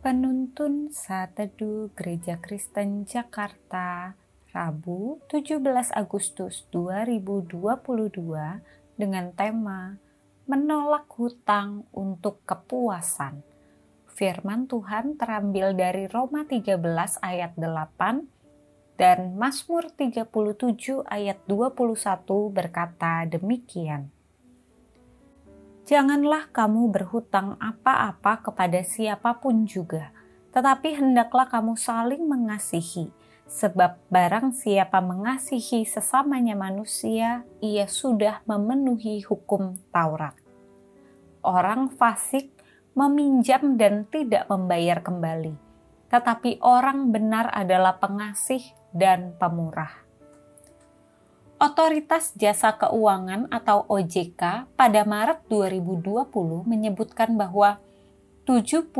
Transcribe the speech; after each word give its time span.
Penuntun 0.00 0.88
Saat 0.88 1.36
Teduh 1.36 1.92
Gereja 1.92 2.40
Kristen 2.40 3.04
Jakarta, 3.04 4.16
Rabu 4.48 5.20
17 5.28 5.60
Agustus 5.92 6.64
2022 6.72 7.52
dengan 8.96 9.28
tema 9.36 10.00
Menolak 10.48 11.04
Hutang 11.20 11.84
untuk 11.92 12.40
Kepuasan. 12.48 13.44
Firman 14.08 14.64
Tuhan 14.72 15.20
terambil 15.20 15.76
dari 15.76 16.08
Roma 16.08 16.48
13 16.48 16.80
ayat 17.20 17.52
8 17.60 18.96
dan 18.96 19.36
Mazmur 19.36 19.92
37 20.00 20.32
ayat 21.12 21.44
21 21.44 22.24
berkata 22.48 23.28
demikian. 23.28 24.08
Janganlah 25.90 26.54
kamu 26.54 26.94
berhutang 26.94 27.58
apa-apa 27.58 28.46
kepada 28.46 28.78
siapa 28.86 29.42
pun 29.42 29.66
juga, 29.66 30.14
tetapi 30.54 30.94
hendaklah 30.94 31.50
kamu 31.50 31.74
saling 31.74 32.30
mengasihi, 32.30 33.10
sebab 33.50 33.98
barang 34.06 34.54
siapa 34.54 35.02
mengasihi 35.02 35.82
sesamanya 35.82 36.54
manusia, 36.54 37.42
ia 37.58 37.90
sudah 37.90 38.38
memenuhi 38.46 39.26
hukum 39.26 39.82
Taurat. 39.90 40.38
Orang 41.42 41.90
fasik 41.98 42.54
meminjam 42.94 43.74
dan 43.74 44.06
tidak 44.14 44.46
membayar 44.46 45.02
kembali, 45.02 45.58
tetapi 46.06 46.62
orang 46.62 47.10
benar 47.10 47.50
adalah 47.50 47.98
pengasih 47.98 48.62
dan 48.94 49.34
pemurah. 49.42 50.09
Otoritas 51.60 52.32
Jasa 52.40 52.72
Keuangan 52.80 53.44
atau 53.52 53.84
OJK 53.84 54.72
pada 54.80 55.04
Maret 55.04 55.44
2020 55.52 56.32
menyebutkan 56.64 57.36
bahwa 57.36 57.76
70,07 58.48 58.96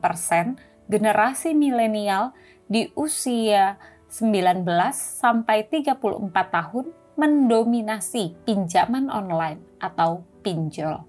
persen 0.00 0.56
generasi 0.88 1.52
milenial 1.52 2.32
di 2.64 2.88
usia 2.96 3.76
19 4.08 4.64
sampai 4.96 5.68
34 5.68 6.32
tahun 6.32 6.96
mendominasi 7.20 8.40
pinjaman 8.48 9.12
online 9.12 9.60
atau 9.84 10.24
pinjol. 10.40 11.04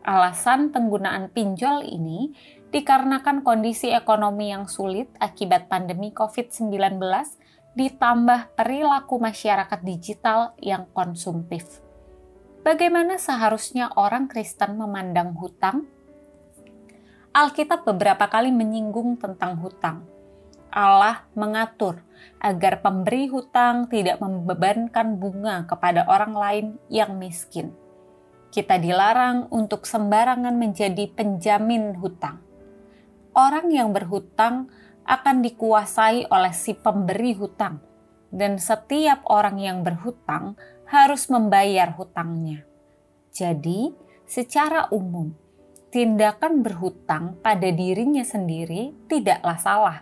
Alasan 0.00 0.72
penggunaan 0.72 1.28
pinjol 1.28 1.84
ini 1.84 2.32
dikarenakan 2.72 3.44
kondisi 3.44 3.92
ekonomi 3.92 4.48
yang 4.48 4.64
sulit 4.64 5.12
akibat 5.20 5.68
pandemi 5.68 6.08
COVID-19 6.08 6.72
ditambah 7.72 8.52
perilaku 8.52 9.16
masyarakat 9.16 9.80
digital 9.80 10.52
yang 10.60 10.84
konsumtif. 10.92 11.80
Bagaimana 12.62 13.16
seharusnya 13.18 13.90
orang 13.96 14.28
Kristen 14.28 14.76
memandang 14.78 15.34
hutang? 15.34 15.88
Alkitab 17.32 17.88
beberapa 17.88 18.28
kali 18.28 18.52
menyinggung 18.52 19.16
tentang 19.16 19.56
hutang. 19.58 20.04
Allah 20.72 21.24
mengatur 21.32 22.04
agar 22.40 22.84
pemberi 22.84 23.28
hutang 23.32 23.88
tidak 23.88 24.20
membebankan 24.20 25.16
bunga 25.16 25.64
kepada 25.64 26.04
orang 26.08 26.32
lain 26.36 26.66
yang 26.92 27.16
miskin. 27.16 27.72
Kita 28.52 28.76
dilarang 28.76 29.48
untuk 29.48 29.88
sembarangan 29.88 30.52
menjadi 30.52 31.08
penjamin 31.08 31.96
hutang. 31.96 32.36
Orang 33.32 33.72
yang 33.72 33.96
berhutang 33.96 34.68
akan 35.06 35.42
dikuasai 35.42 36.30
oleh 36.30 36.54
si 36.54 36.74
pemberi 36.78 37.34
hutang, 37.34 37.82
dan 38.32 38.56
setiap 38.56 39.26
orang 39.28 39.58
yang 39.58 39.78
berhutang 39.82 40.56
harus 40.88 41.28
membayar 41.32 41.92
hutangnya. 41.96 42.64
Jadi, 43.32 43.92
secara 44.28 44.92
umum, 44.92 45.32
tindakan 45.92 46.64
berhutang 46.64 47.36
pada 47.44 47.68
dirinya 47.68 48.24
sendiri 48.24 48.96
tidaklah 49.08 49.58
salah. 49.60 49.98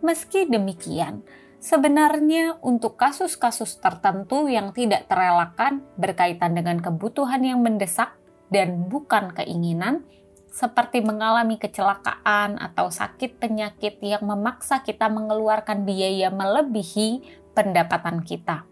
Meski 0.00 0.48
demikian, 0.48 1.24
sebenarnya 1.60 2.58
untuk 2.64 2.96
kasus-kasus 2.96 3.78
tertentu 3.78 4.48
yang 4.48 4.74
tidak 4.76 5.06
terelakkan 5.06 5.84
berkaitan 6.00 6.56
dengan 6.56 6.80
kebutuhan 6.80 7.44
yang 7.44 7.60
mendesak 7.60 8.16
dan 8.52 8.88
bukan 8.88 9.32
keinginan, 9.32 10.04
seperti 10.52 11.00
mengalami 11.00 11.56
kecelakaan 11.56 12.60
atau 12.60 12.92
sakit 12.92 13.40
penyakit 13.40 13.96
yang 14.04 14.20
memaksa 14.28 14.84
kita 14.84 15.08
mengeluarkan 15.08 15.88
biaya 15.88 16.28
melebihi 16.28 17.24
pendapatan 17.56 18.20
kita. 18.20 18.68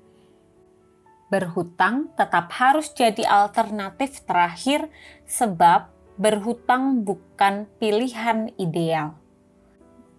Berhutang 1.33 2.13
tetap 2.21 2.53
harus 2.53 2.93
jadi 2.93 3.25
alternatif 3.25 4.21
terakhir, 4.29 4.93
sebab 5.25 5.89
berhutang 6.21 7.01
bukan 7.01 7.65
pilihan 7.81 8.53
ideal. 8.61 9.17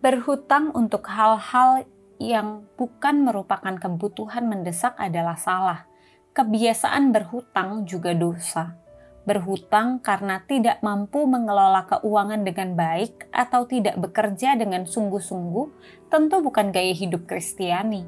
Berhutang 0.02 0.74
untuk 0.74 1.06
hal-hal 1.14 1.86
yang 2.18 2.66
bukan 2.74 3.22
merupakan 3.22 3.78
kebutuhan 3.78 4.50
mendesak 4.50 4.98
adalah 4.98 5.38
salah. 5.38 5.86
Kebiasaan 6.34 7.14
berhutang 7.14 7.86
juga 7.86 8.16
dosa 8.18 8.81
berhutang 9.22 10.02
karena 10.02 10.42
tidak 10.50 10.82
mampu 10.82 11.30
mengelola 11.30 11.86
keuangan 11.86 12.42
dengan 12.42 12.74
baik 12.74 13.30
atau 13.30 13.70
tidak 13.70 13.98
bekerja 14.02 14.58
dengan 14.58 14.90
sungguh-sungguh, 14.90 15.68
tentu 16.10 16.42
bukan 16.42 16.74
gaya 16.74 16.94
hidup 16.94 17.30
Kristiani. 17.30 18.02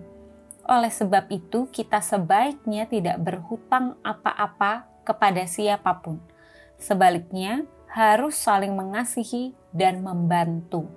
Oleh 0.66 0.90
sebab 0.90 1.30
itu, 1.30 1.70
kita 1.70 2.02
sebaiknya 2.02 2.90
tidak 2.90 3.20
berhutang 3.22 4.00
apa-apa 4.02 4.88
kepada 5.06 5.44
siapa 5.46 6.02
pun. 6.02 6.18
Sebaliknya, 6.80 7.68
harus 7.94 8.34
saling 8.34 8.74
mengasihi 8.74 9.54
dan 9.70 10.02
membantu. 10.02 10.90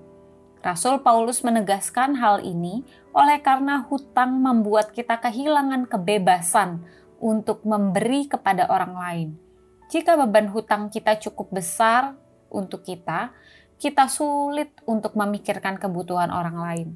Rasul 0.64 1.04
Paulus 1.04 1.44
menegaskan 1.44 2.16
hal 2.16 2.40
ini 2.40 2.82
oleh 3.12 3.38
karena 3.44 3.84
hutang 3.84 4.40
membuat 4.40 4.96
kita 4.96 5.20
kehilangan 5.20 5.86
kebebasan 5.86 6.82
untuk 7.20 7.62
memberi 7.62 8.26
kepada 8.26 8.66
orang 8.66 8.94
lain 8.96 9.45
jika 9.86 10.18
beban 10.18 10.50
hutang 10.50 10.90
kita 10.90 11.14
cukup 11.22 11.62
besar 11.62 12.18
untuk 12.50 12.82
kita, 12.82 13.30
kita 13.76 14.10
sulit 14.10 14.72
untuk 14.88 15.14
memikirkan 15.14 15.78
kebutuhan 15.78 16.32
orang 16.32 16.58
lain. 16.58 16.88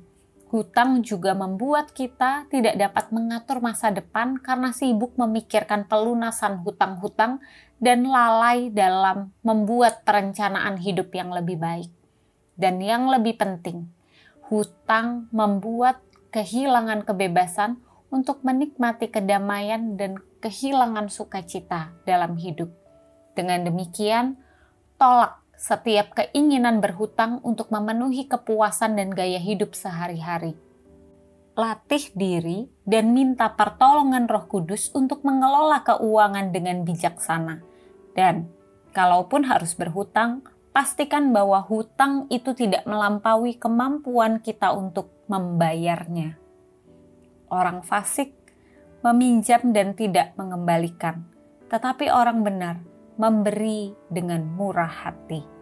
Hutang 0.51 1.07
juga 1.07 1.31
membuat 1.31 1.95
kita 1.95 2.51
tidak 2.51 2.75
dapat 2.75 3.15
mengatur 3.15 3.63
masa 3.63 3.95
depan 3.95 4.35
karena 4.43 4.75
sibuk 4.75 5.15
memikirkan 5.15 5.87
pelunasan 5.87 6.67
hutang-hutang 6.67 7.39
dan 7.79 8.03
lalai 8.03 8.67
dalam 8.75 9.31
membuat 9.47 10.03
perencanaan 10.03 10.83
hidup 10.83 11.15
yang 11.15 11.31
lebih 11.31 11.55
baik. 11.55 11.95
Dan 12.59 12.83
yang 12.83 13.07
lebih 13.07 13.39
penting, 13.39 13.87
hutang 14.51 15.31
membuat 15.31 16.03
kehilangan 16.35 17.07
kebebasan 17.07 17.79
untuk 18.11 18.43
menikmati 18.43 19.07
kedamaian 19.07 19.95
dan 19.95 20.19
kehilangan 20.43 21.07
sukacita 21.15 21.95
dalam 22.03 22.35
hidup. 22.35 22.80
Dengan 23.35 23.63
demikian, 23.67 24.39
tolak 24.99 25.41
setiap 25.61 26.17
keinginan 26.17 26.81
berhutang 26.81 27.45
untuk 27.45 27.69
memenuhi 27.69 28.25
kepuasan 28.25 28.97
dan 28.97 29.13
gaya 29.13 29.37
hidup 29.37 29.77
sehari-hari. 29.77 30.57
Latih 31.53 32.17
diri 32.17 32.73
dan 32.89 33.13
minta 33.13 33.53
pertolongan 33.53 34.25
Roh 34.25 34.49
Kudus 34.49 34.89
untuk 34.97 35.21
mengelola 35.21 35.85
keuangan 35.85 36.49
dengan 36.49 36.89
bijaksana. 36.89 37.61
Dan 38.17 38.49
kalaupun 38.97 39.45
harus 39.45 39.77
berhutang, 39.77 40.41
pastikan 40.73 41.37
bahwa 41.37 41.61
hutang 41.61 42.25
itu 42.33 42.57
tidak 42.57 42.89
melampaui 42.89 43.61
kemampuan 43.61 44.41
kita 44.41 44.73
untuk 44.73 45.13
membayarnya. 45.29 46.41
Orang 47.53 47.85
fasik 47.85 48.33
meminjam 49.05 49.77
dan 49.77 49.93
tidak 49.93 50.33
mengembalikan, 50.41 51.29
tetapi 51.69 52.09
orang 52.09 52.41
benar 52.41 52.90
memberi 53.21 53.93
dengan 54.09 54.49
murah 54.49 54.89
hati. 54.89 55.60